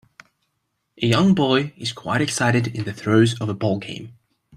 A 0.99 1.05
young 1.05 1.35
boy 1.35 1.73
is 1.77 1.93
quite 1.93 2.21
excited 2.21 2.65
in 2.65 2.85
the 2.85 2.91
throes 2.93 3.39
of 3.39 3.49
a 3.49 3.53
ballgame 3.53 4.13